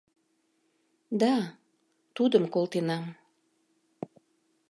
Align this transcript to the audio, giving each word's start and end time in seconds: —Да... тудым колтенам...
—Да... 1.21 1.35
тудым 2.15 2.43
колтенам... 2.53 3.03